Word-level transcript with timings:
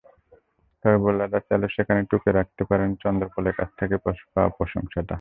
তবে 0.85 0.97
বোলাররা 1.03 1.39
চাইলে 1.47 1.67
সেখানে 1.75 2.01
টুকে 2.11 2.29
রাখতে 2.31 2.63
পারেন 2.69 2.89
চন্দরপলের 3.03 3.55
কাছ 3.59 3.69
থেকে 3.79 3.95
পাওয়া 4.33 4.49
প্রশংসাটা। 4.57 5.09